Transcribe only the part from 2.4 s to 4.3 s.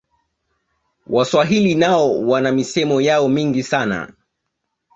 misemo yao mingi sana